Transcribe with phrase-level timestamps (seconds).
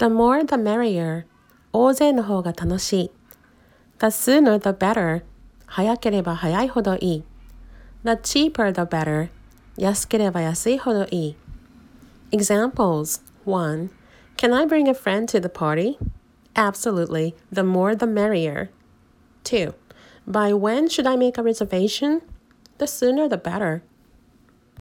[0.00, 1.26] The more the merrier.
[1.74, 3.10] 大勢の方が楽しい。
[3.98, 5.24] The sooner the better.
[5.66, 7.24] 早ければ早いほどいい。
[8.02, 9.28] The cheaper the better.
[9.76, 11.36] 安ければ安いほどいい。
[12.32, 13.90] Examples 1.
[14.38, 15.98] Can I bring a friend to the party?
[16.54, 17.34] Absolutely.
[17.52, 18.70] The more the merrier.
[19.44, 19.74] 2.
[20.26, 22.22] By when should I make a reservation?
[22.78, 23.82] The sooner the better.